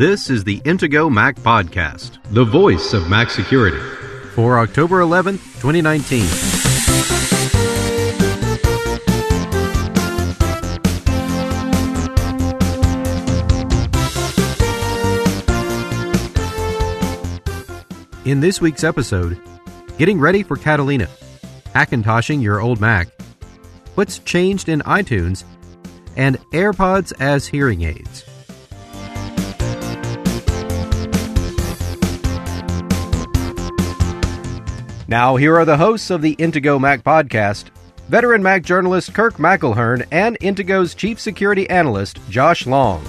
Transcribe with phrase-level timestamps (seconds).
[0.00, 3.76] This is the Intego Mac Podcast, the voice of Mac security,
[4.34, 6.22] for October 11th, 2019.
[18.24, 19.38] In this week's episode,
[19.98, 21.08] getting ready for Catalina,
[21.74, 23.08] Hackintoshing your old Mac,
[23.96, 25.44] what's changed in iTunes,
[26.16, 28.29] and AirPods as hearing aids.
[35.10, 37.70] Now, here are the hosts of the Intego Mac podcast
[38.08, 43.04] veteran Mac journalist Kirk McElhearn and Intego's chief security analyst Josh Long.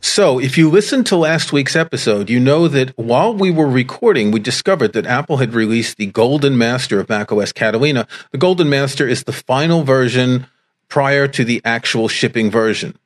[0.00, 4.30] So, if you listened to last week's episode, you know that while we were recording,
[4.30, 8.08] we discovered that Apple had released the Golden Master of macOS Catalina.
[8.32, 10.46] The Golden Master is the final version
[10.88, 12.96] prior to the actual shipping version.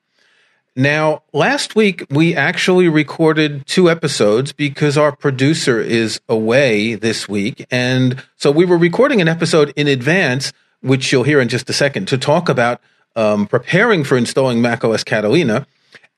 [0.76, 7.66] Now, last week we actually recorded two episodes because our producer is away this week.
[7.70, 11.72] And so we were recording an episode in advance, which you'll hear in just a
[11.72, 12.80] second, to talk about
[13.16, 15.66] um, preparing for installing macOS Catalina.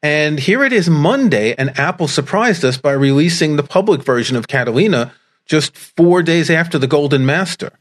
[0.02, 4.48] And here it is Monday, and Apple surprised us by releasing the public version of
[4.48, 5.12] Catalina
[5.46, 7.72] just four days after the Golden Master.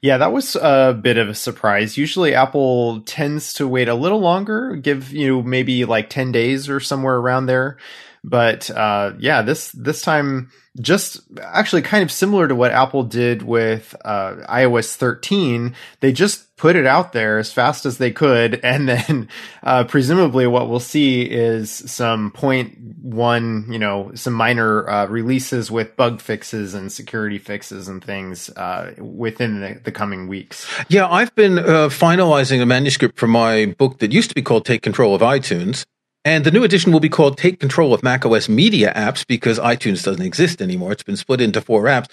[0.00, 1.96] Yeah, that was a bit of a surprise.
[1.96, 6.80] Usually Apple tends to wait a little longer, give you maybe like 10 days or
[6.80, 7.78] somewhere around there.
[8.24, 13.42] But uh, yeah, this this time just actually kind of similar to what Apple did
[13.42, 15.74] with uh, iOS 13.
[16.00, 19.28] They just put it out there as fast as they could, and then
[19.62, 25.70] uh, presumably what we'll see is some point one, you know, some minor uh, releases
[25.70, 30.68] with bug fixes and security fixes and things uh, within the, the, coming weeks.
[30.88, 34.66] Yeah, I've been uh, finalizing a manuscript for my book that used to be called
[34.66, 35.86] "Take Control of iTunes."
[36.28, 40.04] And the new edition will be called Take Control of macOS Media Apps because iTunes
[40.04, 40.92] doesn't exist anymore.
[40.92, 42.04] It's been split into four apps.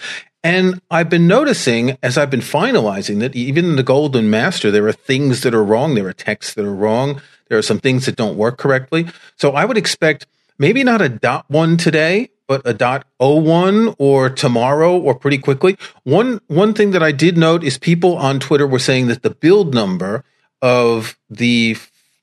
[0.41, 4.87] And I've been noticing as I've been finalizing that even in the Golden Master, there
[4.87, 5.95] are things that are wrong.
[5.95, 7.21] There are texts that are wrong.
[7.49, 9.07] There are some things that don't work correctly.
[9.35, 13.95] So I would expect maybe not a dot one today, but a dot o one
[13.99, 15.77] or tomorrow or pretty quickly.
[16.03, 19.31] One one thing that I did note is people on Twitter were saying that the
[19.31, 20.23] build number
[20.61, 21.75] of the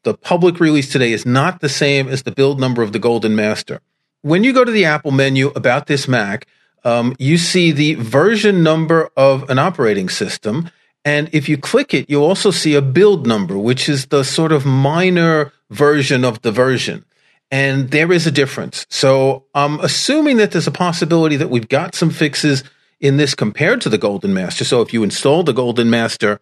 [0.04, 3.36] the public release today is not the same as the build number of the Golden
[3.36, 3.80] Master.
[4.22, 6.46] When you go to the Apple menu about this Mac,
[6.84, 10.70] um, you see the version number of an operating system.
[11.04, 14.52] And if you click it, you also see a build number, which is the sort
[14.52, 17.04] of minor version of the version.
[17.50, 18.86] And there is a difference.
[18.88, 22.64] So I'm assuming that there's a possibility that we've got some fixes
[23.00, 24.64] in this compared to the Golden Master.
[24.64, 26.40] So if you install the Golden Master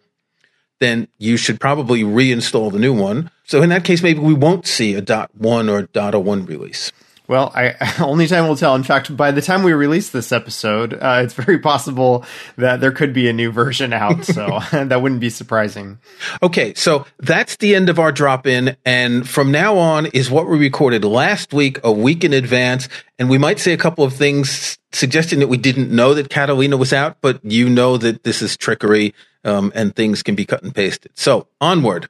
[0.81, 3.31] then you should probably reinstall the new one.
[3.45, 6.93] So in that case, maybe we won't see a dot one or dot one release.
[7.31, 8.75] Well, I, only time will tell.
[8.75, 12.25] In fact, by the time we release this episode, uh, it's very possible
[12.57, 14.25] that there could be a new version out.
[14.25, 16.01] So that wouldn't be surprising.
[16.43, 20.49] Okay, so that's the end of our drop in, and from now on is what
[20.49, 24.13] we recorded last week, a week in advance, and we might say a couple of
[24.13, 28.43] things suggesting that we didn't know that Catalina was out, but you know that this
[28.43, 29.15] is trickery
[29.45, 31.13] um, and things can be cut and pasted.
[31.15, 32.09] So onward.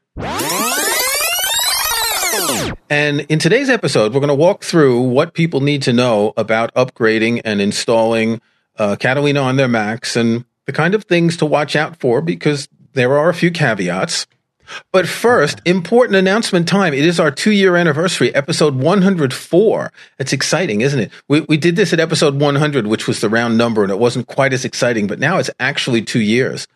[2.88, 6.74] And in today's episode, we're going to walk through what people need to know about
[6.74, 8.40] upgrading and installing
[8.78, 12.68] uh, Catalina on their Macs and the kind of things to watch out for because
[12.94, 14.26] there are a few caveats.
[14.92, 16.94] But first, important announcement time.
[16.94, 19.92] It is our two year anniversary, episode 104.
[20.18, 21.12] It's exciting, isn't it?
[21.28, 24.26] We, we did this at episode 100, which was the round number, and it wasn't
[24.26, 26.66] quite as exciting, but now it's actually two years.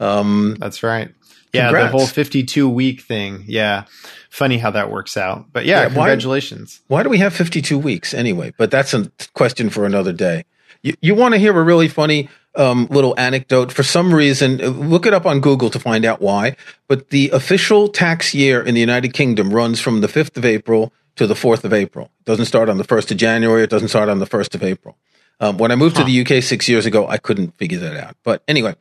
[0.00, 1.12] Um, That's right.
[1.52, 1.92] Yeah, congrats.
[1.92, 3.44] the whole 52 week thing.
[3.46, 3.84] Yeah.
[4.30, 5.52] Funny how that works out.
[5.52, 6.80] But yeah, yeah congratulations.
[6.88, 8.54] Why, why, do we have 52 weeks anyway?
[8.56, 10.44] But that's a question for another day.
[10.82, 13.70] You, you want to hear a really funny um, little anecdote?
[13.70, 16.56] For some reason, look it up on Google to find out why.
[16.88, 20.92] But the official tax year in the United Kingdom runs from the 5th of April
[21.16, 22.06] to the 4th of April.
[22.20, 23.62] It doesn't start on the 1st of January.
[23.62, 24.96] It doesn't start on the 1st of April.
[25.38, 26.04] Um, when I moved huh.
[26.04, 28.16] to the UK six years ago, I couldn't figure that out.
[28.22, 28.74] But anyway,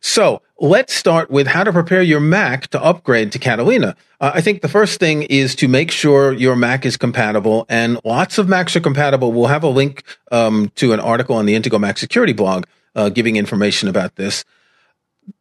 [0.00, 3.96] so let's start with how to prepare your Mac to upgrade to Catalina.
[4.20, 7.98] Uh, I think the first thing is to make sure your Mac is compatible, and
[8.04, 9.32] lots of Macs are compatible.
[9.32, 12.64] We'll have a link um, to an article on the Intego Mac Security blog
[12.94, 14.44] uh, giving information about this.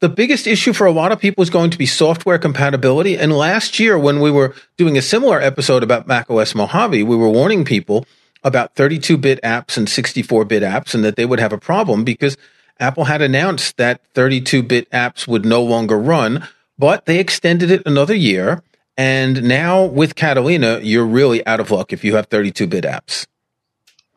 [0.01, 3.17] The biggest issue for a lot of people is going to be software compatibility.
[3.17, 7.29] And last year, when we were doing a similar episode about macOS Mojave, we were
[7.29, 8.05] warning people
[8.43, 12.03] about 32 bit apps and 64 bit apps and that they would have a problem
[12.03, 12.37] because
[12.79, 16.47] Apple had announced that 32 bit apps would no longer run,
[16.77, 18.63] but they extended it another year.
[18.97, 23.25] And now with Catalina, you're really out of luck if you have 32 bit apps.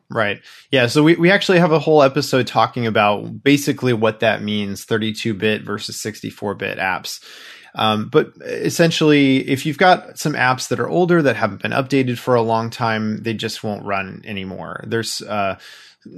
[0.09, 0.41] Right.
[0.71, 0.87] Yeah.
[0.87, 5.33] So we, we actually have a whole episode talking about basically what that means 32
[5.33, 7.23] bit versus 64 bit apps.
[7.75, 12.19] Um, but essentially, if you've got some apps that are older that haven't been updated
[12.19, 14.83] for a long time, they just won't run anymore.
[14.85, 15.57] There's uh,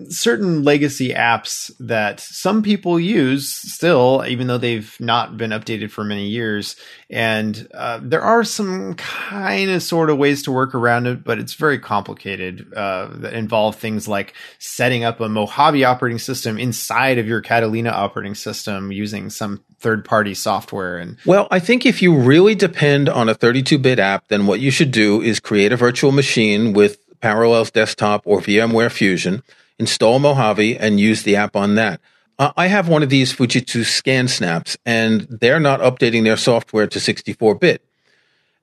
[0.09, 6.03] certain legacy apps that some people use still, even though they've not been updated for
[6.03, 6.75] many years.
[7.09, 11.39] And uh, there are some kind of sort of ways to work around it, but
[11.39, 17.17] it's very complicated uh, that involve things like setting up a Mojave operating system inside
[17.17, 20.97] of your Catalina operating system using some third party software.
[20.97, 24.59] And well, I think if you really depend on a 32 bit app, then what
[24.59, 29.43] you should do is create a virtual machine with Parallels Desktop or VMware Fusion
[29.79, 31.99] install Mojave, and use the app on that.
[32.37, 36.87] Uh, I have one of these Fujitsu scan snaps, and they're not updating their software
[36.87, 37.81] to 64 bit.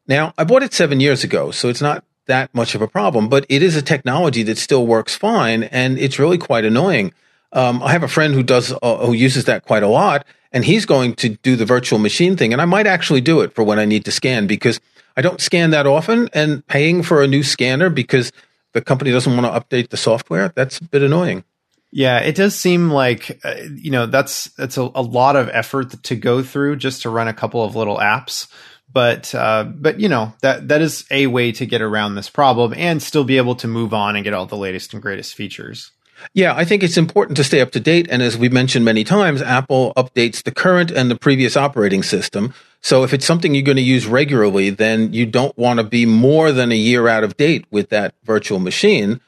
[0.07, 3.29] Now, I bought it seven years ago, so it's not that much of a problem,
[3.29, 7.13] but it is a technology that still works fine, and it's really quite annoying.
[7.53, 10.65] Um, I have a friend who does uh, who uses that quite a lot, and
[10.65, 13.65] he's going to do the virtual machine thing, and I might actually do it for
[13.65, 14.81] when I need to scan because
[15.17, 18.33] I don't scan that often, and paying for a new scanner because
[18.73, 21.45] the company doesn't want to update the software, that's a bit annoying.
[21.91, 26.03] Yeah, it does seem like uh, you know that's that's a, a, lot of effort
[26.05, 28.51] to go through just to run a couple of little apps.
[28.91, 32.73] But uh, but you know that that is a way to get around this problem
[32.75, 35.93] and still be able to move on and get all the latest and greatest features.
[36.35, 38.07] Yeah, I think it's important to stay up to date.
[38.11, 42.55] And as we've mentioned many times, Apple updates the current and the previous operating system.
[42.83, 46.05] So if it's something you're going to use regularly, then you don't want to be
[46.05, 49.21] more than a year out of date with that virtual machine.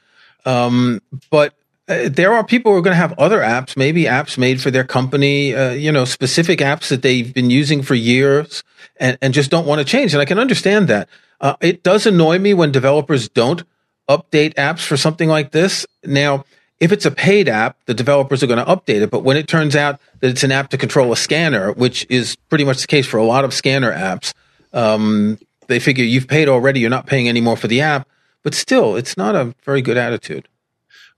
[0.44, 1.54] Um, but
[1.88, 4.70] uh, there are people who are going to have other apps, maybe apps made for
[4.70, 8.64] their company, uh, you know, specific apps that they've been using for years
[8.96, 10.14] and, and just don't want to change.
[10.14, 11.08] And I can understand that.
[11.40, 13.62] Uh, it does annoy me when developers don't
[14.08, 15.86] update apps for something like this.
[16.04, 16.44] Now,
[16.80, 19.10] if it's a paid app, the developers are going to update it.
[19.10, 22.36] But when it turns out that it's an app to control a scanner, which is
[22.48, 24.32] pretty much the case for a lot of scanner apps,
[24.72, 25.38] um,
[25.68, 28.08] they figure you've paid already, you're not paying anymore for the app.
[28.42, 30.48] But still, it's not a very good attitude.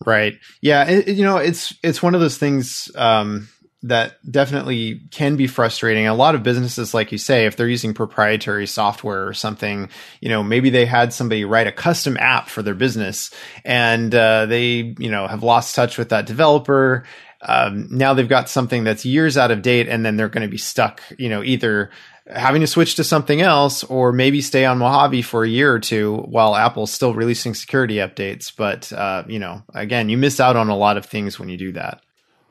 [0.05, 0.39] Right.
[0.61, 0.85] Yeah.
[0.89, 2.91] It, you know, it's it's one of those things.
[2.95, 3.49] Um,
[3.83, 6.07] that definitely can be frustrating.
[6.07, 9.89] A lot of businesses, like you say, if they're using proprietary software or something,
[10.21, 13.31] you know, maybe they had somebody write a custom app for their business
[13.65, 17.05] and uh, they, you know, have lost touch with that developer.
[17.43, 20.51] Um, now they've got something that's years out of date and then they're going to
[20.51, 21.91] be stuck, you know, either
[22.29, 25.79] having to switch to something else or maybe stay on Mojave for a year or
[25.79, 28.53] two while Apple's still releasing security updates.
[28.57, 31.57] But, uh, you know, again, you miss out on a lot of things when you
[31.57, 32.03] do that.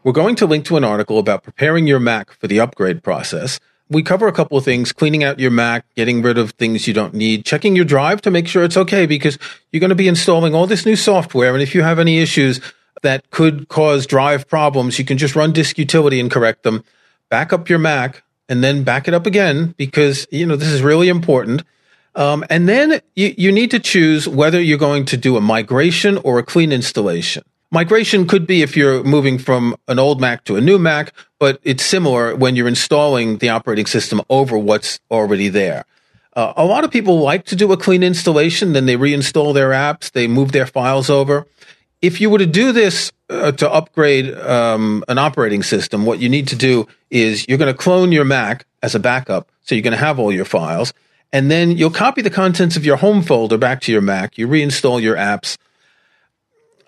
[0.05, 3.59] We're going to link to an article about preparing your Mac for the upgrade process.
[3.89, 6.93] We cover a couple of things cleaning out your Mac, getting rid of things you
[6.93, 9.39] don't need, checking your drive to make sure it's okay because
[9.71, 11.55] you're going to be installing all this new software.
[11.55, 12.61] And if you have any issues
[13.01, 16.83] that could cause drive problems, you can just run disk utility and correct them.
[17.31, 20.83] Back up your Mac and then back it up again because, you know, this is
[20.83, 21.63] really important.
[22.13, 26.19] Um, and then you, you need to choose whether you're going to do a migration
[26.19, 27.43] or a clean installation.
[27.75, 31.59] Migration could be if you're moving from an old Mac to a new Mac, but
[31.61, 35.83] it's similar when you're installing the operating system over what's already there.
[36.37, 39.71] Uh, a lot of people like to do a clean installation, then they reinstall their
[39.71, 41.45] apps, they move their files over.
[42.01, 46.29] If you were to do this uh, to upgrade um, an operating system, what you
[46.29, 49.81] need to do is you're going to clone your Mac as a backup, so you're
[49.81, 50.93] going to have all your files,
[51.33, 54.37] and then you'll copy the contents of your home folder back to your Mac.
[54.37, 55.57] You reinstall your apps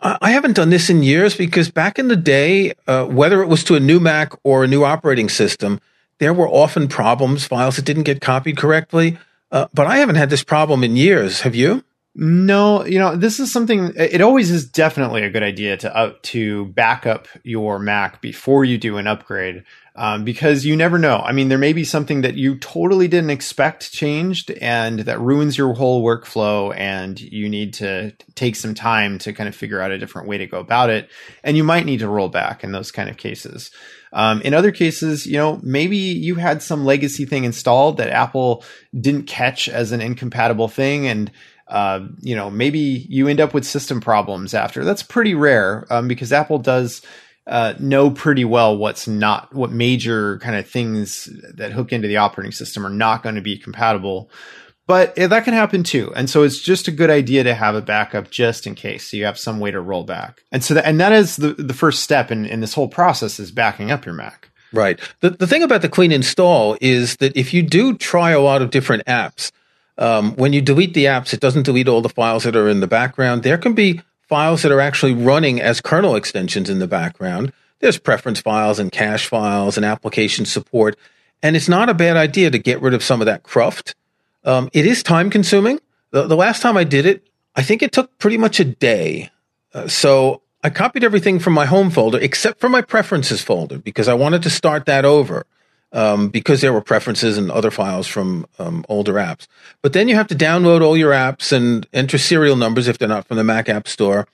[0.02, 3.64] I haven't done this in years because back in the day, uh, whether it was
[3.66, 5.80] to a new Mac or a new operating system,
[6.20, 9.18] there were often problems, files that didn't get copied correctly.
[9.52, 11.42] Uh, but I haven't had this problem in years.
[11.42, 11.84] Have you?
[12.20, 13.94] No, you know, this is something.
[13.96, 18.66] It always is definitely a good idea to uh, to back up your Mac before
[18.66, 19.64] you do an upgrade
[19.98, 21.18] um, because you never know.
[21.18, 25.58] I mean, there may be something that you totally didn't expect changed and that ruins
[25.58, 29.90] your whole workflow, and you need to take some time to kind of figure out
[29.90, 31.10] a different way to go about it.
[31.44, 33.72] And you might need to roll back in those kind of cases.
[34.14, 38.64] Um, in other cases, you know, maybe you had some legacy thing installed that Apple
[38.98, 41.32] didn't catch as an incompatible thing, and
[41.68, 44.86] uh, you know, maybe you end up with system problems after.
[44.86, 47.02] That's pretty rare um, because Apple does
[47.48, 52.18] uh, know pretty well what's not what major kind of things that hook into the
[52.18, 54.30] operating system are not going to be compatible.
[54.88, 56.12] but that can happen too.
[56.16, 59.12] And so it's just a good idea to have a backup just in case.
[59.12, 60.44] So you have some way to roll back.
[60.52, 63.40] And so that, and that is the, the first step in, in this whole process
[63.40, 64.50] is backing up your Mac.
[64.74, 65.00] Right.
[65.20, 68.62] The, the thing about the clean install is that if you do try a lot
[68.62, 69.52] of different apps,
[69.98, 72.80] um, when you delete the apps, it doesn't delete all the files that are in
[72.80, 73.44] the background.
[73.44, 77.54] There can be files that are actually running as kernel extensions in the background.
[77.80, 80.98] There's preference files and cache files and application support.
[81.44, 83.96] And it's not a bad idea to get rid of some of that cruft
[84.48, 85.80] um, it is time consuming.
[86.12, 89.30] The, the, last time I did it, I think it took pretty much a day.
[89.74, 94.08] Uh, so I copied everything from my home folder except for my preferences folder because
[94.08, 95.46] I wanted to start that over
[95.98, 99.48] um, because there were preferences and other files from um, older apps.
[99.82, 103.08] But then you have to download all your apps and enter serial numbers if they're
[103.08, 104.28] not from the Mac App Store.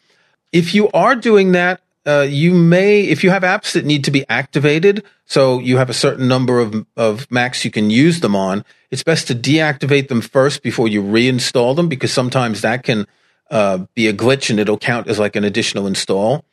[0.51, 4.11] If you are doing that, uh, you may, if you have apps that need to
[4.11, 8.35] be activated, so you have a certain number of, of Macs you can use them
[8.35, 13.07] on, it's best to deactivate them first before you reinstall them because sometimes that can
[13.49, 16.43] uh, be a glitch and it'll count as like an additional install.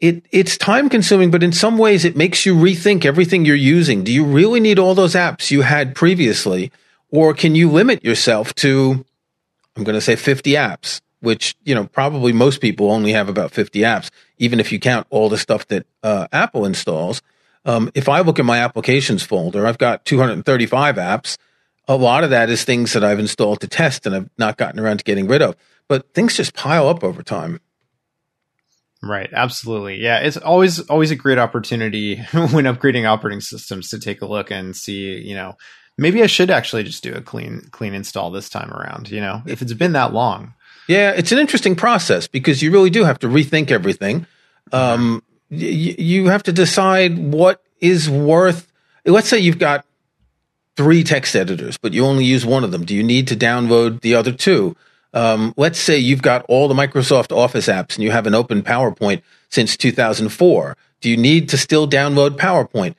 [0.00, 4.04] It, it's time consuming, but in some ways it makes you rethink everything you're using.
[4.04, 6.70] Do you really need all those apps you had previously?
[7.10, 9.04] Or can you limit yourself to,
[9.74, 11.00] I'm going to say 50 apps?
[11.20, 15.06] which you know probably most people only have about 50 apps even if you count
[15.10, 17.22] all the stuff that uh, apple installs
[17.64, 21.36] um, if i look at my applications folder i've got 235 apps
[21.88, 24.78] a lot of that is things that i've installed to test and i've not gotten
[24.78, 25.56] around to getting rid of
[25.88, 27.60] but things just pile up over time
[29.06, 30.02] Right, absolutely.
[30.02, 34.50] Yeah, it's always always a great opportunity when upgrading operating systems to take a look
[34.50, 35.56] and see, you know,
[35.98, 39.42] maybe I should actually just do a clean clean install this time around, you know,
[39.46, 40.54] if it's been that long.
[40.88, 44.26] Yeah, it's an interesting process because you really do have to rethink everything.
[44.72, 48.70] Um, y- you have to decide what is worth.
[49.04, 49.84] Let's say you've got
[50.76, 52.84] three text editors, but you only use one of them.
[52.84, 54.76] Do you need to download the other two?
[55.14, 58.62] Um, let's say you've got all the Microsoft Office apps and you have an open
[58.62, 60.76] PowerPoint since 2004.
[61.00, 62.94] Do you need to still download PowerPoint?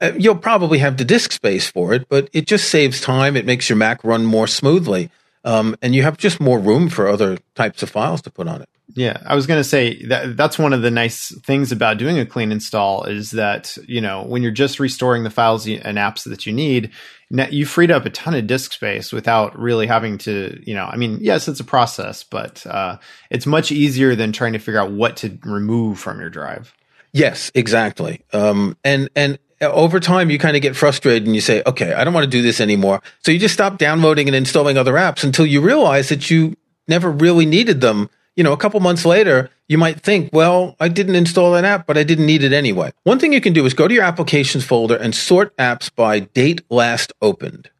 [0.00, 3.36] Uh, you'll probably have the disk space for it, but it just saves time.
[3.36, 5.10] It makes your Mac run more smoothly.
[5.44, 8.62] Um, and you have just more room for other types of files to put on
[8.62, 8.68] it.
[8.94, 12.18] Yeah, I was going to say that that's one of the nice things about doing
[12.18, 16.24] a clean install is that you know when you're just restoring the files and apps
[16.24, 16.90] that you need,
[17.30, 20.84] you freed up a ton of disk space without really having to you know.
[20.84, 22.98] I mean, yes, it's a process, but uh,
[23.30, 26.74] it's much easier than trying to figure out what to remove from your drive.
[27.12, 28.22] Yes, exactly.
[28.32, 32.04] Um, and and over time you kind of get frustrated and you say, okay, I
[32.04, 33.02] don't want to do this anymore.
[33.22, 36.56] So you just stop downloading and installing other apps until you realize that you
[36.88, 38.10] never really needed them.
[38.36, 41.86] You know, a couple months later, you might think, well, I didn't install that app,
[41.86, 42.92] but I didn't need it anyway.
[43.02, 46.20] One thing you can do is go to your applications folder and sort apps by
[46.20, 47.70] date last opened.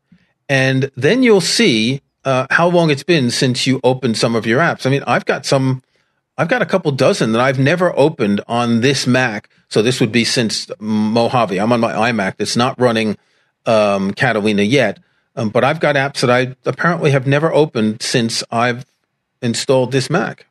[0.48, 4.60] And then you'll see uh, how long it's been since you opened some of your
[4.60, 4.86] apps.
[4.86, 5.82] I mean, I've got some
[6.38, 9.48] I've got a couple dozen that I've never opened on this Mac.
[9.68, 11.58] So this would be since Mojave.
[11.58, 13.16] I'm on my iMac that's not running
[13.64, 14.98] um, Catalina yet,
[15.34, 18.84] um, but I've got apps that I apparently have never opened since I've
[19.40, 20.46] installed this Mac.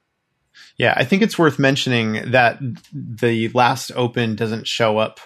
[0.77, 2.60] Yeah, I think it's worth mentioning that
[2.91, 5.20] the last open doesn't show up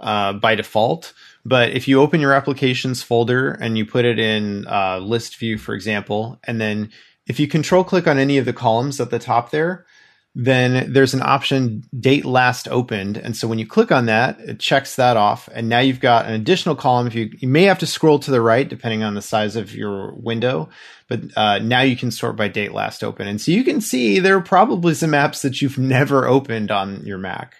[0.00, 1.12] uh, by default.
[1.44, 5.58] But if you open your applications folder and you put it in uh, list view,
[5.58, 6.90] for example, and then
[7.26, 9.86] if you control click on any of the columns at the top there,
[10.34, 13.16] then there's an option date last opened.
[13.16, 15.48] And so when you click on that, it checks that off.
[15.52, 17.06] And now you've got an additional column.
[17.06, 19.74] If you, you may have to scroll to the right, depending on the size of
[19.74, 20.68] your window,
[21.06, 23.28] but uh, now you can sort by date last open.
[23.28, 27.04] And so you can see there are probably some apps that you've never opened on
[27.06, 27.56] your Mac.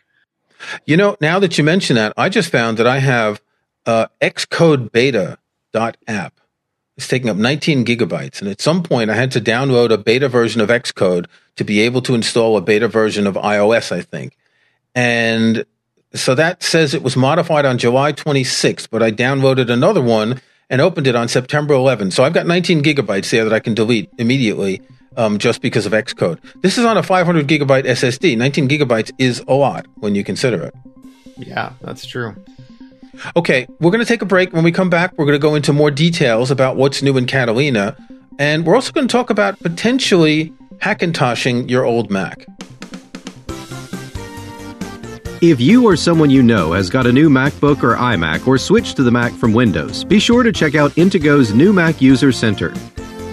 [0.84, 3.40] You know, now that you mention that, I just found that I have
[3.86, 5.38] uh, Xcode beta
[5.72, 6.40] dot app.
[6.96, 8.40] It's taking up 19 gigabytes.
[8.40, 11.80] And at some point, I had to download a beta version of Xcode to be
[11.80, 14.36] able to install a beta version of iOS, I think.
[14.94, 15.64] And
[16.14, 20.80] so that says it was modified on July 26th, but I downloaded another one and
[20.80, 22.12] opened it on September 11th.
[22.12, 24.80] So I've got 19 gigabytes there that I can delete immediately
[25.16, 26.38] um, just because of Xcode.
[26.62, 28.36] This is on a 500 gigabyte SSD.
[28.36, 30.74] 19 gigabytes is a lot when you consider it.
[31.36, 32.34] Yeah, that's true.
[33.36, 34.52] Okay, we're going to take a break.
[34.52, 37.26] When we come back, we're going to go into more details about what's new in
[37.26, 37.96] Catalina.
[38.38, 42.46] And we're also going to talk about potentially Hackintoshing your old Mac.
[45.40, 48.96] If you or someone you know has got a new MacBook or iMac or switched
[48.96, 52.72] to the Mac from Windows, be sure to check out Intego's new Mac User Center.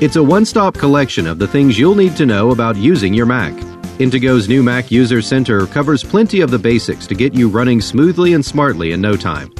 [0.02, 3.26] It's a one stop collection of the things you'll need to know about using your
[3.26, 3.54] Mac.
[4.00, 8.34] Intego's new Mac User Center covers plenty of the basics to get you running smoothly
[8.34, 9.54] and smartly in no time.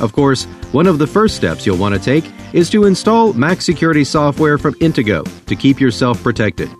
[0.00, 3.62] Of course, one of the first steps you'll want to take is to install Mac
[3.62, 6.70] security software from Intego to keep yourself protected.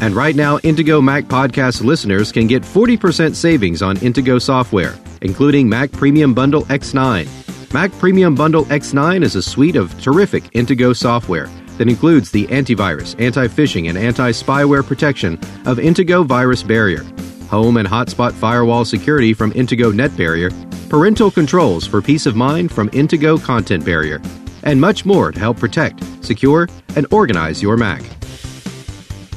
[0.00, 5.68] And right now, Intego Mac Podcast listeners can get 40% savings on Intego software, including
[5.68, 7.72] Mac Premium Bundle X9.
[7.74, 13.14] Mac Premium Bundle X9 is a suite of terrific Intego software that includes the antivirus,
[13.20, 15.34] anti phishing, and anti spyware protection
[15.66, 17.04] of Intego Virus Barrier,
[17.50, 20.50] home and hotspot firewall security from Intego Net Barrier,
[20.88, 24.20] parental controls for peace of mind from Intego Content Barrier,
[24.62, 28.19] and much more to help protect, secure, and organize your Mac.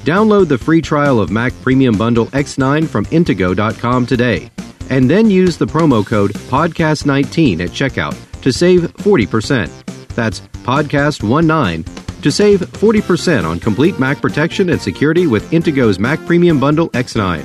[0.03, 4.51] Download the free trial of Mac Premium Bundle X9 from Intego.com today,
[4.89, 9.69] and then use the promo code PODCAST19 at checkout to save 40%.
[10.09, 16.59] That's PODCAST19 to save 40% on complete Mac protection and security with Intego's Mac Premium
[16.59, 17.41] Bundle X9.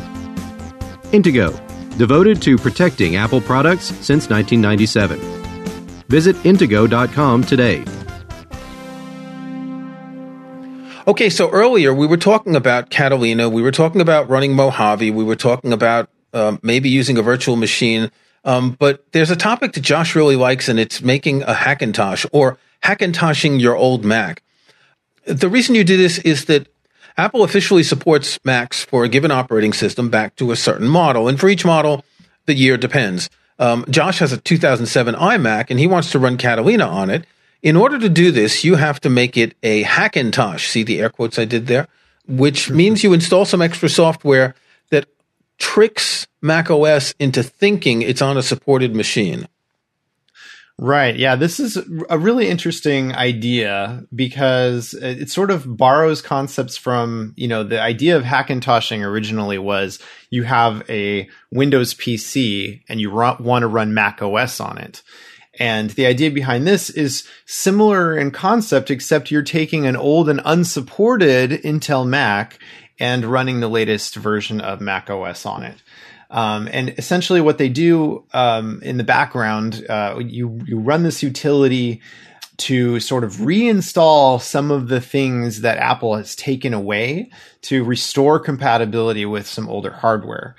[1.12, 5.20] Intego, devoted to protecting Apple products since 1997.
[6.08, 7.84] Visit Intego.com today.
[11.08, 15.24] Okay, so earlier we were talking about Catalina, we were talking about running Mojave, we
[15.24, 18.10] were talking about um, maybe using a virtual machine.
[18.44, 22.58] Um, but there's a topic that Josh really likes, and it's making a Hackintosh or
[22.84, 24.42] Hackintoshing your old Mac.
[25.24, 26.68] The reason you do this is that
[27.16, 31.40] Apple officially supports Macs for a given operating system back to a certain model, and
[31.40, 32.04] for each model,
[32.44, 33.30] the year depends.
[33.58, 37.24] Um, Josh has a 2007 iMac, and he wants to run Catalina on it.
[37.62, 40.68] In order to do this, you have to make it a Hackintosh.
[40.68, 41.88] See the air quotes I did there?
[42.26, 44.54] Which means you install some extra software
[44.90, 45.06] that
[45.58, 49.48] tricks Mac OS into thinking it's on a supported machine.
[50.80, 51.16] Right.
[51.16, 51.34] Yeah.
[51.34, 51.76] This is
[52.08, 58.16] a really interesting idea because it sort of borrows concepts from, you know, the idea
[58.16, 59.98] of Hackintoshing originally was
[60.30, 65.02] you have a Windows PC and you want to run Mac OS on it.
[65.58, 70.40] And the idea behind this is similar in concept, except you're taking an old and
[70.44, 72.58] unsupported Intel Mac
[72.98, 75.82] and running the latest version of Mac OS on it.
[76.30, 81.22] Um, and essentially, what they do um, in the background, uh, you you run this
[81.22, 82.02] utility
[82.58, 87.30] to sort of reinstall some of the things that Apple has taken away
[87.62, 90.54] to restore compatibility with some older hardware.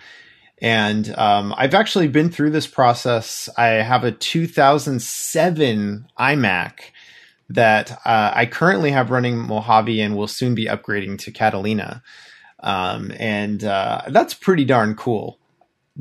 [0.61, 3.49] And um, I've actually been through this process.
[3.57, 6.79] I have a 2007 iMac
[7.49, 12.03] that uh, I currently have running Mojave and will soon be upgrading to Catalina.
[12.61, 15.39] Um, and uh, that's pretty darn cool.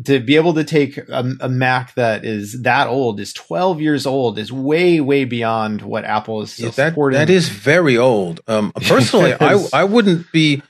[0.04, 4.06] To be able to take a, a, Mac that is that old, is 12 years
[4.06, 8.40] old, is way, way beyond what Apple is yeah, that, That is very old.
[8.46, 10.62] Um, personally, I, I wouldn't be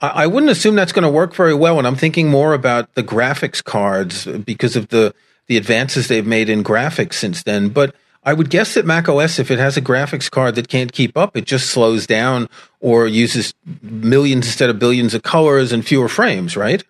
[0.00, 1.78] I, wouldn't assume that's going to work very well.
[1.78, 5.14] And I'm thinking more about the graphics cards uh, because of the
[5.46, 7.68] the advances they've made in graphics since then.
[7.68, 10.90] But I would guess that Mac OS, if it has a graphics card that can't
[10.90, 12.48] keep up, it just slows down
[12.80, 13.52] or uses
[13.82, 16.82] millions instead of billions of colors and fewer frames, right?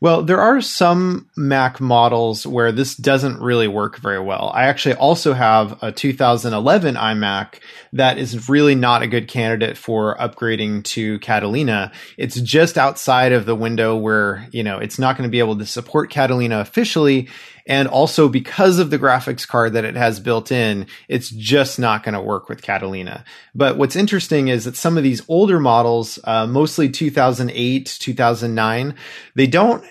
[0.00, 4.52] Well, there are some Mac models where this doesn't really work very well.
[4.54, 7.54] I actually also have a 2011 iMac
[7.92, 11.90] that is really not a good candidate for upgrading to Catalina.
[12.16, 15.58] It's just outside of the window where, you know, it's not going to be able
[15.58, 17.28] to support Catalina officially.
[17.68, 22.02] And also because of the graphics card that it has built in, it's just not
[22.02, 23.24] going to work with Catalina.
[23.54, 28.94] But what's interesting is that some of these older models, uh, mostly 2008, 2009,
[29.34, 29.84] they don't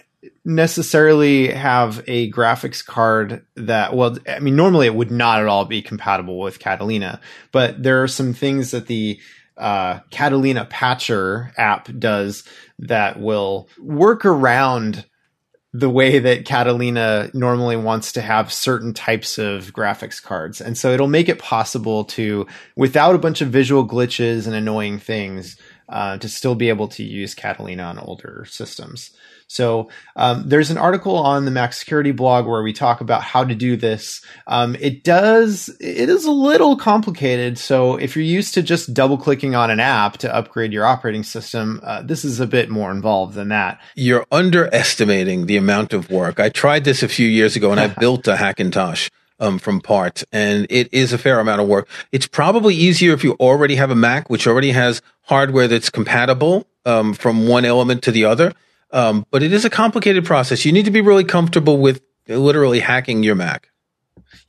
[0.43, 5.65] necessarily have a graphics card that well i mean normally it would not at all
[5.65, 7.19] be compatible with catalina
[7.51, 9.19] but there are some things that the
[9.57, 12.43] uh, catalina patcher app does
[12.79, 15.05] that will work around
[15.77, 20.59] the way that catalina normally wants to have certain types of graphics cards.
[20.59, 24.97] And so it'll make it possible to without a bunch of visual glitches and annoying
[24.97, 25.55] things
[25.87, 29.11] uh, to still be able to use catalina on older systems
[29.47, 33.45] so um, there's an article on the Mac Security blog where we talk about how
[33.45, 34.21] to do this.
[34.45, 37.57] Um, it does it is a little complicated.
[37.57, 41.23] So if you're used to just double clicking on an app to upgrade your operating
[41.23, 43.79] system, uh, this is a bit more involved than that.
[43.95, 46.39] You're underestimating the amount of work.
[46.39, 49.09] I tried this a few years ago and I built a Hackintosh.
[49.39, 51.87] Um, from parts, and it is a fair amount of work.
[52.11, 56.65] It's probably easier if you already have a Mac, which already has hardware that's compatible
[56.87, 58.51] um, from one element to the other.
[58.91, 60.65] Um, but it is a complicated process.
[60.65, 63.67] You need to be really comfortable with literally hacking your Mac.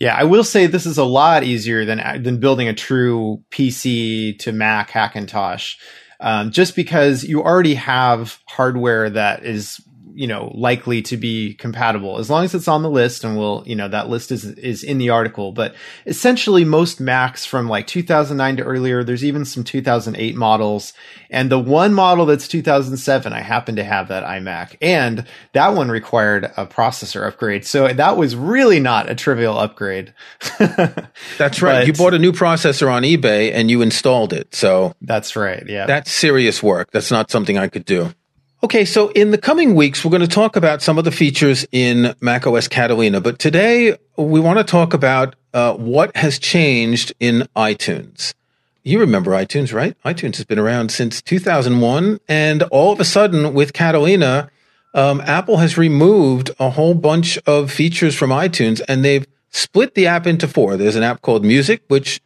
[0.00, 4.38] Yeah, I will say this is a lot easier than than building a true PC
[4.40, 5.76] to Mac Hackintosh,
[6.20, 9.80] um, just because you already have hardware that is
[10.18, 13.62] you know likely to be compatible as long as it's on the list and we'll
[13.66, 15.52] you know that list is is in the article.
[15.52, 15.76] But
[16.06, 20.92] essentially most macs from like 2009 to earlier there's even some 2008 models.
[21.30, 24.76] And the one model that's 2007 i happen to have that imac.
[24.82, 27.64] And that one required a processor upgrade.
[27.64, 30.12] So that was really not a trivial upgrade.
[30.58, 31.80] That's right.
[31.80, 34.52] But, you bought a new processor on ebay and you installed it.
[34.52, 35.62] So that's right.
[35.68, 35.86] Yeah.
[35.86, 36.90] that's serious work.
[36.90, 38.12] That's not something i could do
[38.60, 41.64] Okay, so in the coming weeks, we're going to talk about some of the features
[41.70, 47.46] in macOS Catalina, but today we want to talk about uh, what has changed in
[47.54, 48.34] iTunes.
[48.82, 49.96] You remember iTunes, right?
[50.04, 54.50] iTunes has been around since 2001, and all of a sudden, with Catalina,
[54.92, 60.08] um, Apple has removed a whole bunch of features from iTunes, and they've split the
[60.08, 60.76] app into four.
[60.76, 62.20] There's an app called Music, which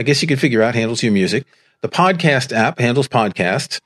[0.00, 1.46] I guess you can figure out handles your music.
[1.80, 3.80] The podcast app handles podcasts.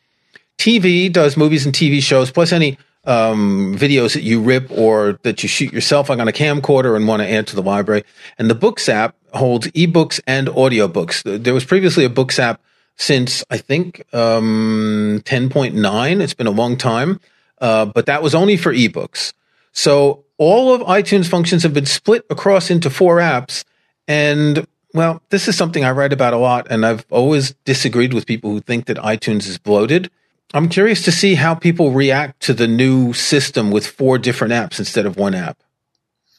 [0.61, 5.43] TV does movies and TV shows, plus any um, videos that you rip or that
[5.43, 8.05] you shoot yourself on a camcorder and want to add to the library.
[8.39, 11.43] And the Books app holds ebooks and audiobooks.
[11.43, 12.61] There was previously a Books app
[12.97, 16.21] since I think um, 10.9.
[16.21, 17.21] It's been a long time,
[17.59, 19.33] uh, but that was only for ebooks.
[19.73, 23.65] So all of iTunes functions have been split across into four apps.
[24.07, 28.27] And well, this is something I write about a lot, and I've always disagreed with
[28.27, 30.11] people who think that iTunes is bloated.
[30.53, 34.79] I'm curious to see how people react to the new system with four different apps
[34.79, 35.59] instead of one app.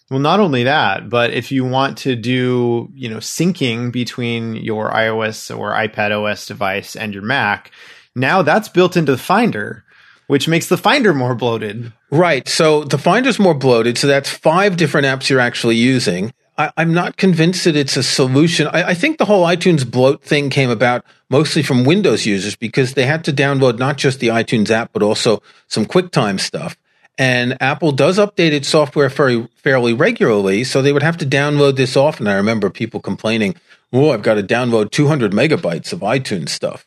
[0.09, 4.91] Well, not only that, but if you want to do, you know, syncing between your
[4.91, 7.71] iOS or iPad OS device and your Mac,
[8.13, 9.85] now that's built into the Finder,
[10.27, 11.93] which makes the Finder more bloated.
[12.09, 12.45] Right.
[12.49, 13.97] So the Finder's more bloated.
[13.97, 16.33] So that's five different apps you're actually using.
[16.57, 18.67] I, am not convinced that it's a solution.
[18.67, 22.93] I, I, think the whole iTunes bloat thing came about mostly from Windows users because
[22.93, 26.77] they had to download not just the iTunes app, but also some QuickTime stuff.
[27.17, 31.75] And Apple does update its software very, fairly regularly, so they would have to download
[31.75, 32.27] this often.
[32.27, 33.55] I remember people complaining,
[33.93, 36.85] "Oh, I've got to download 200 megabytes of iTunes stuff."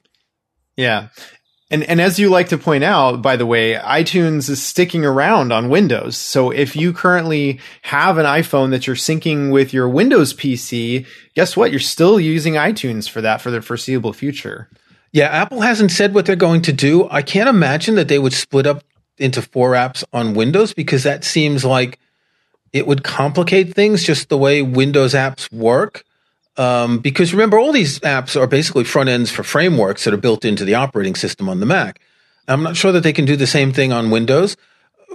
[0.77, 1.09] Yeah,
[1.74, 5.52] and and as you like to point out, by the way, iTunes is sticking around
[5.52, 6.16] on Windows.
[6.16, 11.56] So if you currently have an iPhone that you're syncing with your Windows PC, guess
[11.56, 11.72] what?
[11.72, 14.68] You're still using iTunes for that for the foreseeable future.
[15.10, 17.08] Yeah, Apple hasn't said what they're going to do.
[17.10, 18.84] I can't imagine that they would split up
[19.18, 21.98] into four apps on Windows because that seems like
[22.72, 26.04] it would complicate things just the way Windows apps work.
[26.56, 30.44] Um, because remember, all these apps are basically front ends for frameworks that are built
[30.44, 32.00] into the operating system on the Mac.
[32.46, 34.56] I'm not sure that they can do the same thing on Windows.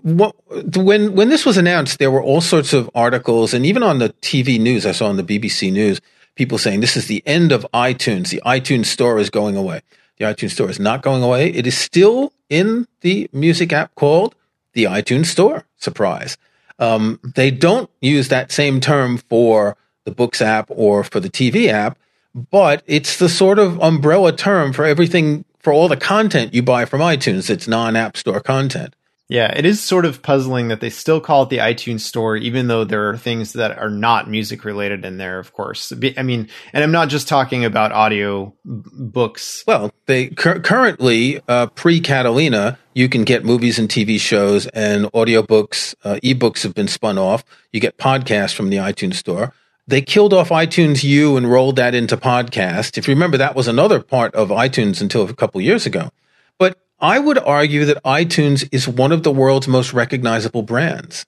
[0.01, 0.35] What,
[0.75, 4.09] when when this was announced, there were all sorts of articles, and even on the
[4.21, 5.99] TV news, I saw on the BBC News,
[6.35, 8.29] people saying this is the end of iTunes.
[8.29, 9.81] The iTunes Store is going away.
[10.17, 11.51] The iTunes Store is not going away.
[11.51, 14.35] It is still in the music app called
[14.73, 15.65] the iTunes Store.
[15.77, 16.37] Surprise.
[16.79, 19.75] Um, they don't use that same term for
[20.09, 21.97] the Books app or for the TV app,
[22.33, 26.85] but it's the sort of umbrella term for everything, for all the content you buy
[26.85, 28.95] from iTunes that's non App Store content.
[29.29, 32.67] Yeah, it is sort of puzzling that they still call it the iTunes Store, even
[32.67, 35.93] though there are things that are not music related in there, of course.
[36.17, 39.63] I mean, and I'm not just talking about audio books.
[39.67, 45.05] Well, they cu- currently, uh, pre Catalina, you can get movies and TV shows and
[45.11, 47.43] audiobooks, uh, ebooks have been spun off.
[47.71, 49.53] You get podcasts from the iTunes Store.
[49.89, 52.95] They killed off iTunes U and rolled that into podcast.
[52.95, 56.11] If you remember, that was another part of iTunes until a couple years ago.
[56.59, 61.25] But I would argue that iTunes is one of the world's most recognizable brands.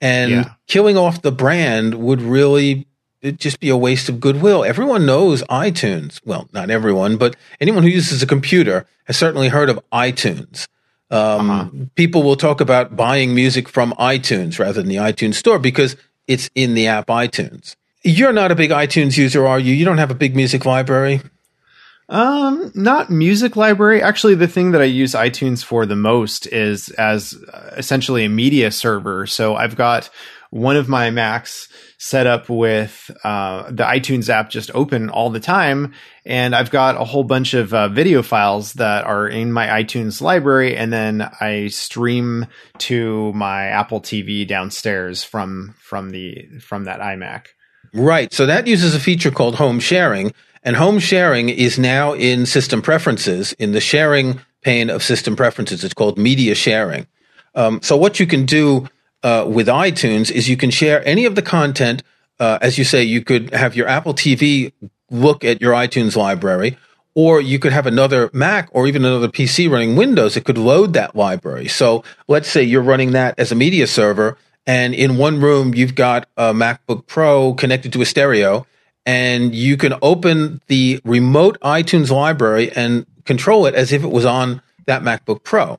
[0.00, 0.50] And yeah.
[0.68, 2.86] killing off the brand would really
[3.24, 4.62] just be a waste of goodwill.
[4.62, 6.20] Everyone knows iTunes.
[6.24, 10.68] Well, not everyone, but anyone who uses a computer has certainly heard of iTunes.
[11.10, 11.70] Um, uh-huh.
[11.96, 15.96] People will talk about buying music from iTunes rather than the iTunes store because
[16.28, 17.74] it's in the app iTunes.
[18.06, 19.74] You're not a big iTunes user, are you?
[19.74, 21.22] You don't have a big music library?
[22.08, 24.00] Um, not music library.
[24.00, 28.28] Actually, the thing that I use iTunes for the most is as uh, essentially a
[28.28, 29.26] media server.
[29.26, 30.08] So I've got
[30.50, 31.66] one of my Macs
[31.98, 35.92] set up with uh, the iTunes app just open all the time.
[36.24, 40.20] And I've got a whole bunch of uh, video files that are in my iTunes
[40.20, 40.76] library.
[40.76, 42.46] And then I stream
[42.78, 47.46] to my Apple TV downstairs from, from the, from that iMac.
[47.96, 48.30] Right.
[48.30, 50.32] So that uses a feature called home sharing.
[50.62, 55.82] And home sharing is now in system preferences, in the sharing pane of system preferences.
[55.82, 57.06] It's called media sharing.
[57.54, 58.86] Um, so what you can do
[59.22, 62.02] uh, with iTunes is you can share any of the content.
[62.38, 64.72] Uh, as you say, you could have your Apple TV
[65.10, 66.76] look at your iTunes library,
[67.14, 70.92] or you could have another Mac or even another PC running Windows that could load
[70.92, 71.68] that library.
[71.68, 75.94] So let's say you're running that as a media server, and in one room you've
[75.94, 78.66] got a MacBook Pro connected to a stereo,
[79.04, 84.24] and you can open the remote iTunes library and control it as if it was
[84.24, 85.78] on that MacBook Pro.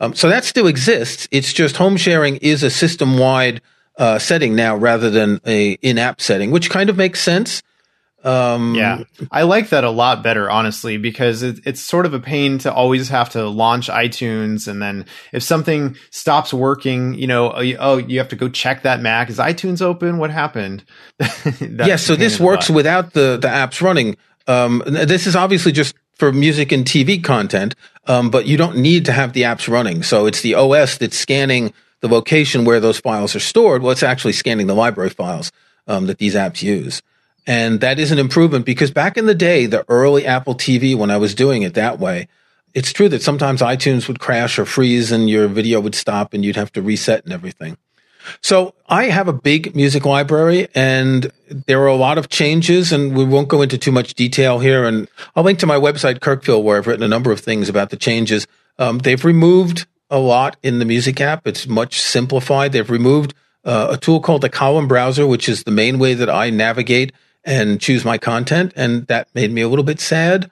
[0.00, 1.28] Um, so that still exists.
[1.30, 3.60] It's just home sharing is a system wide
[3.96, 7.62] uh, setting now rather than a in app setting, which kind of makes sense
[8.24, 12.20] um, yeah, I like that a lot better, honestly, because it, it's sort of a
[12.20, 17.52] pain to always have to launch iTunes, and then if something stops working, you know,
[17.52, 19.28] oh, oh you have to go check that Mac.
[19.28, 20.16] Is iTunes open?
[20.16, 20.84] What happened?
[21.60, 24.16] yeah, so this works without the the apps running.
[24.46, 27.74] Um, this is obviously just for music and TV content,
[28.06, 30.02] um, but you don't need to have the apps running.
[30.02, 33.82] So it's the OS that's scanning the location where those files are stored.
[33.82, 35.52] Well, it's actually scanning the library files
[35.86, 37.02] um, that these apps use.
[37.46, 41.10] And that is an improvement because back in the day, the early Apple TV, when
[41.10, 42.28] I was doing it that way,
[42.72, 46.44] it's true that sometimes iTunes would crash or freeze and your video would stop and
[46.44, 47.76] you'd have to reset and everything.
[48.40, 53.14] So I have a big music library and there are a lot of changes and
[53.14, 54.84] we won't go into too much detail here.
[54.84, 57.90] And I'll link to my website, Kirkville, where I've written a number of things about
[57.90, 58.46] the changes.
[58.78, 61.46] Um, they've removed a lot in the music app.
[61.46, 62.72] It's much simplified.
[62.72, 66.30] They've removed uh, a tool called the column browser, which is the main way that
[66.30, 67.12] I navigate
[67.44, 68.72] and choose my content.
[68.76, 70.50] And that made me a little bit sad.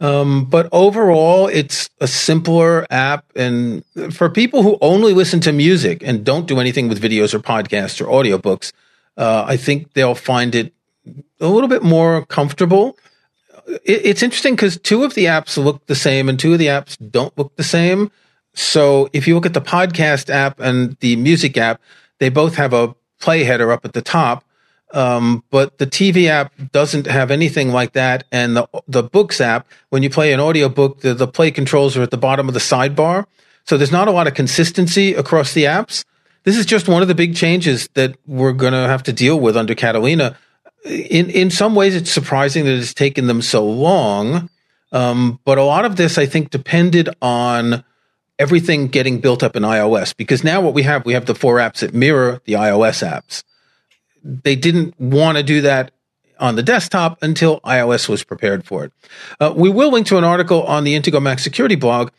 [0.00, 3.24] Um, but overall, it's a simpler app.
[3.36, 7.38] And for people who only listen to music and don't do anything with videos or
[7.38, 8.72] podcasts or audiobooks,
[9.16, 10.74] uh, I think they'll find it
[11.40, 12.98] a little bit more comfortable.
[13.66, 16.66] It, it's interesting because two of the apps look the same and two of the
[16.66, 18.10] apps don't look the same.
[18.54, 21.80] So if you look at the podcast app and the music app,
[22.18, 24.44] they both have a play header up at the top.
[24.94, 28.24] Um, but the TV app doesn't have anything like that.
[28.30, 31.96] And the, the books app, when you play an audio book, the, the play controls
[31.96, 33.26] are at the bottom of the sidebar.
[33.66, 36.04] So there's not a lot of consistency across the apps.
[36.44, 39.40] This is just one of the big changes that we're going to have to deal
[39.40, 40.38] with under Catalina.
[40.84, 44.48] In, in some ways, it's surprising that it's taken them so long.
[44.92, 47.82] Um, but a lot of this, I think, depended on
[48.38, 51.56] everything getting built up in iOS because now what we have, we have the four
[51.56, 53.42] apps that mirror the iOS apps
[54.24, 55.92] they didn't want to do that
[56.40, 58.92] on the desktop until iOS was prepared for it.
[59.38, 62.10] Uh, we will link to an article on the Intego Mac Security blog,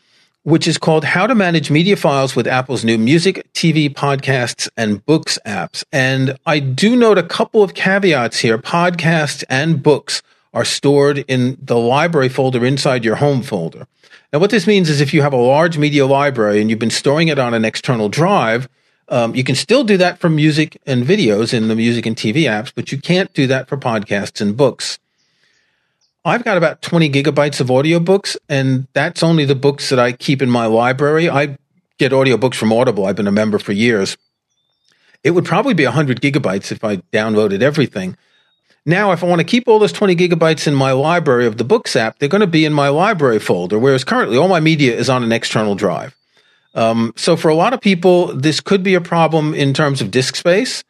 [0.42, 5.04] which is called How to Manage Media Files with Apple's new music, TV, podcasts, and
[5.04, 5.84] books apps.
[5.92, 8.56] And I do note a couple of caveats here.
[8.56, 10.22] Podcasts and books
[10.54, 13.86] are stored in the library folder inside your home folder.
[14.32, 16.90] Now, what this means is if you have a large media library and you've been
[16.90, 18.68] storing it on an external drive,
[19.08, 22.42] um, you can still do that for music and videos in the music and TV
[22.42, 24.98] apps, but you can't do that for podcasts and books.
[26.24, 30.42] I've got about 20 gigabytes of audiobooks, and that's only the books that I keep
[30.42, 31.30] in my library.
[31.30, 31.56] I
[31.98, 33.06] get audiobooks from Audible.
[33.06, 34.16] I've been a member for years.
[35.22, 38.16] It would probably be 100 gigabytes if I downloaded everything.
[38.84, 41.64] Now, if I want to keep all those 20 gigabytes in my library of the
[41.64, 44.96] books app, they're going to be in my library folder, whereas currently all my media
[44.96, 46.15] is on an external drive.
[46.76, 50.10] Um, so for a lot of people, this could be a problem in terms of
[50.10, 50.84] disk space.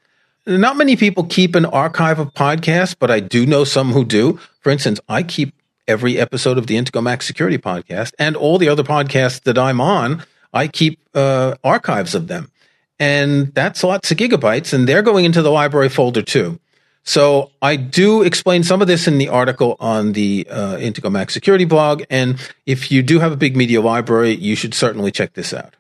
[0.45, 4.39] Not many people keep an archive of podcasts, but I do know some who do.
[4.61, 5.55] For instance, I keep
[5.89, 9.81] every episode of the Intego Mac Security Podcast and all the other podcasts that I'm
[9.81, 10.25] on.
[10.53, 12.51] I keep uh, archives of them,
[12.99, 16.59] and that's lots of gigabytes, and they're going into the library folder too.
[17.07, 21.31] So I do explain some of this in the article on the uh, Intego Mac
[21.31, 25.35] Security blog, and if you do have a big media library, you should certainly check
[25.35, 25.77] this out.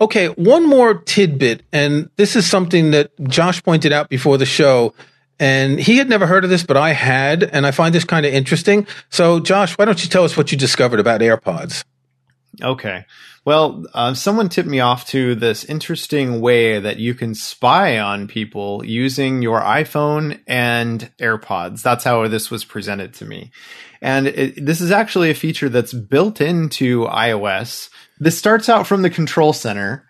[0.00, 4.94] Okay, one more tidbit, and this is something that Josh pointed out before the show,
[5.38, 8.24] and he had never heard of this, but I had, and I find this kind
[8.24, 8.86] of interesting.
[9.10, 11.84] So, Josh, why don't you tell us what you discovered about AirPods?
[12.62, 13.04] Okay.
[13.44, 18.28] Well, uh, someone tipped me off to this interesting way that you can spy on
[18.28, 21.82] people using your iPhone and AirPods.
[21.82, 23.50] That's how this was presented to me.
[24.02, 27.90] And it, this is actually a feature that's built into iOS.
[28.18, 30.04] This starts out from the control center.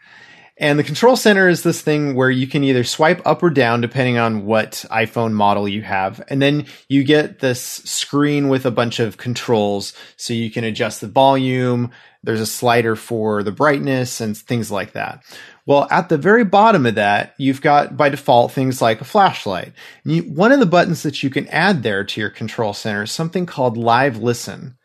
[0.61, 3.81] And the control center is this thing where you can either swipe up or down
[3.81, 6.21] depending on what iPhone model you have.
[6.29, 9.93] And then you get this screen with a bunch of controls.
[10.17, 11.93] So you can adjust the volume.
[12.23, 15.23] There's a slider for the brightness and things like that.
[15.67, 19.73] Well, at the very bottom of that, you've got by default things like a flashlight.
[20.05, 23.13] You, one of the buttons that you can add there to your control center is
[23.13, 24.77] something called Live Listen.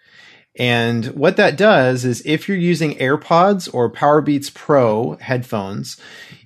[0.55, 5.97] And what that does is if you're using AirPods or Powerbeats Pro headphones,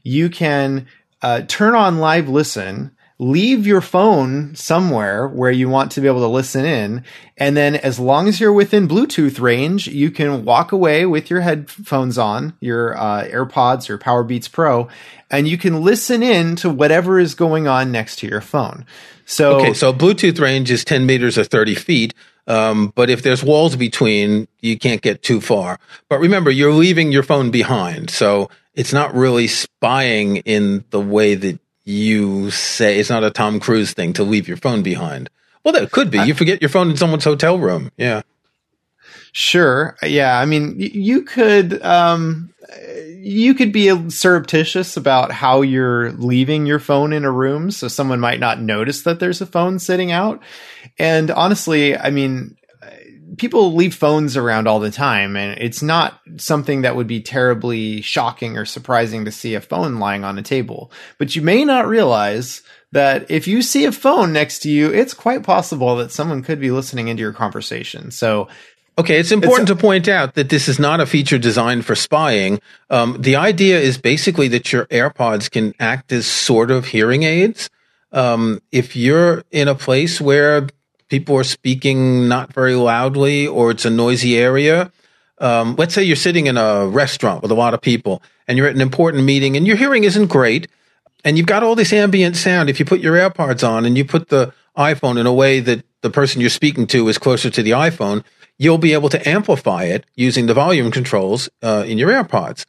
[0.04, 0.88] you can
[1.22, 6.20] uh, turn on Live Listen leave your phone somewhere where you want to be able
[6.20, 7.04] to listen in.
[7.36, 11.42] And then as long as you're within Bluetooth range, you can walk away with your
[11.42, 14.88] headphones on, your uh, AirPods or Powerbeats Pro,
[15.32, 18.86] and you can listen in to whatever is going on next to your phone.
[19.26, 22.14] So, okay, so Bluetooth range is 10 meters or 30 feet.
[22.46, 25.80] Um, but if there's walls between, you can't get too far.
[26.08, 28.10] But remember, you're leaving your phone behind.
[28.10, 33.62] So it's not really spying in the way that you say it's not a Tom
[33.62, 35.30] Cruise thing to leave your phone behind.
[35.64, 36.20] Well, that could be.
[36.20, 37.92] You forget your phone in someone's hotel room.
[37.96, 38.24] Yeah.
[39.32, 39.96] Sure.
[40.04, 40.38] Yeah.
[40.38, 42.54] I mean, you could, um,
[43.08, 47.72] you could be surreptitious about how you're leaving your phone in a room.
[47.72, 50.44] So someone might not notice that there's a phone sitting out.
[51.00, 52.58] And honestly, I mean,
[53.38, 58.02] people leave phones around all the time and it's not something that would be terribly
[58.02, 60.92] shocking or surprising to see a phone lying on a table.
[61.18, 65.14] But you may not realize that if you see a phone next to you, it's
[65.14, 68.12] quite possible that someone could be listening into your conversation.
[68.12, 68.48] So
[69.00, 71.94] Okay, it's important it's, to point out that this is not a feature designed for
[71.94, 72.60] spying.
[72.90, 77.70] Um, the idea is basically that your AirPods can act as sort of hearing aids.
[78.12, 80.68] Um, if you're in a place where
[81.10, 84.92] people are speaking not very loudly or it's a noisy area.
[85.40, 88.68] Um, let's say you're sitting in a restaurant with a lot of people and you're
[88.68, 90.68] at an important meeting and your hearing isn't great
[91.24, 92.70] and you've got all this ambient sound.
[92.70, 95.86] If you put your AirPods on and you put the iPhone in a way that
[96.02, 98.24] the person you're speaking to is closer to the iPhone,
[98.58, 102.66] you'll be able to amplify it using the volume controls uh, in your AirPods.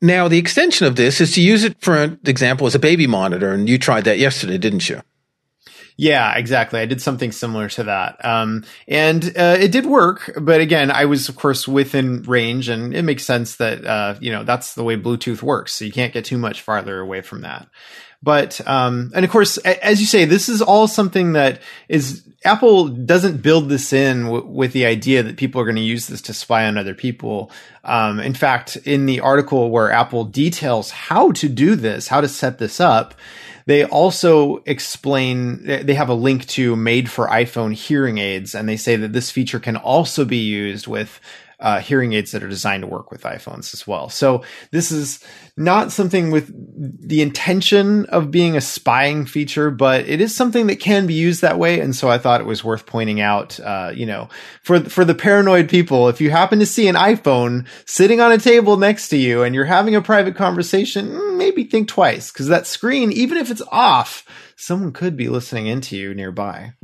[0.00, 3.06] Now, the extension of this is to use it, for an example, as a baby
[3.06, 5.00] monitor, and you tried that yesterday, didn't you?
[5.96, 6.80] Yeah, exactly.
[6.80, 8.24] I did something similar to that.
[8.24, 12.94] Um, and uh, it did work, but again, I was of course within range, and
[12.94, 15.74] it makes sense that uh, you know that's the way Bluetooth works.
[15.74, 17.68] So you can't get too much farther away from that.
[18.24, 22.88] But um, and of course, as you say, this is all something that is Apple
[22.88, 26.22] doesn't build this in w- with the idea that people are going to use this
[26.22, 27.50] to spy on other people.
[27.84, 32.28] Um, in fact, in the article where Apple details how to do this, how to
[32.28, 33.14] set this up,
[33.66, 38.76] they also explain, they have a link to made for iPhone hearing aids, and they
[38.76, 41.20] say that this feature can also be used with
[41.64, 44.10] uh, hearing aids that are designed to work with iPhones as well.
[44.10, 45.24] So this is
[45.56, 46.52] not something with
[47.08, 51.40] the intention of being a spying feature, but it is something that can be used
[51.40, 51.80] that way.
[51.80, 54.28] And so I thought it was worth pointing out, uh, you know,
[54.62, 58.36] for, for the paranoid people, if you happen to see an iPhone sitting on a
[58.36, 62.48] table next to you and you're having a private conversation, mm, maybe think twice because
[62.48, 66.74] that screen, even if it's off, someone could be listening into you nearby.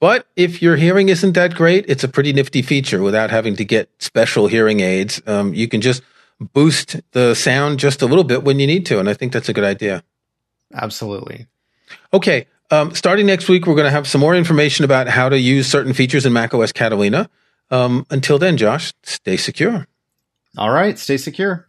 [0.00, 3.64] But if your hearing isn't that great, it's a pretty nifty feature without having to
[3.64, 5.20] get special hearing aids.
[5.26, 6.02] Um, you can just
[6.40, 9.00] boost the sound just a little bit when you need to.
[9.00, 10.04] And I think that's a good idea.
[10.72, 11.46] Absolutely.
[12.12, 12.46] Okay.
[12.70, 15.66] Um, starting next week, we're going to have some more information about how to use
[15.66, 17.28] certain features in macOS Catalina.
[17.70, 19.88] Um, until then, Josh, stay secure.
[20.56, 20.98] All right.
[20.98, 21.66] Stay secure.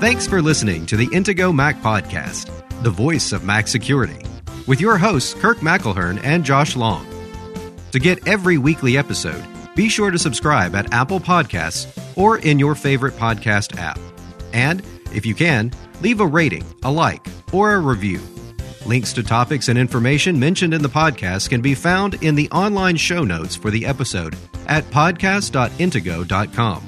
[0.00, 4.20] Thanks for listening to the Intego Mac Podcast the voice of Mac security,
[4.66, 7.06] with your hosts Kirk McElhearn and Josh Long.
[7.92, 11.86] To get every weekly episode, be sure to subscribe at Apple Podcasts
[12.16, 13.98] or in your favorite podcast app.
[14.52, 18.20] And, if you can, leave a rating, a like, or a review.
[18.86, 22.96] Links to topics and information mentioned in the podcast can be found in the online
[22.96, 24.36] show notes for the episode
[24.66, 26.87] at podcast.intego.com.